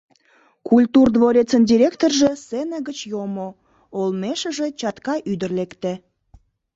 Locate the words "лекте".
5.59-5.93